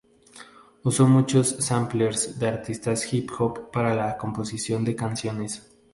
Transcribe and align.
Usó 0.83 1.07
muchos 1.07 1.49
samplers 1.63 2.39
de 2.39 2.47
artistas 2.47 3.13
Hip 3.13 3.29
Hop 3.37 3.69
para 3.69 3.93
la 3.95 4.17
composición 4.17 4.83
de 4.83 4.95
canciones. 4.95 5.77